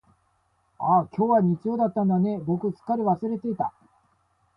[0.79, 3.71] ああ、今日は日曜だったんだね、僕すっかり忘れていた。